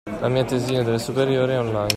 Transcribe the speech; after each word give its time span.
La 0.19 0.29
mia 0.29 0.43
tesina 0.43 0.81
delle 0.81 0.97
superiori 0.97 1.51
è 1.51 1.59
online. 1.59 1.89